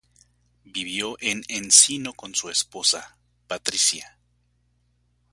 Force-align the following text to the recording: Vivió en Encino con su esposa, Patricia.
Vivió 0.65 1.15
en 1.19 1.43
Encino 1.47 2.13
con 2.13 2.33
su 2.33 2.49
esposa, 2.49 3.17
Patricia. 3.45 4.17